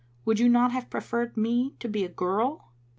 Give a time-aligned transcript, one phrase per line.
[0.25, 2.71] Would you not have preferred me to be a girl?"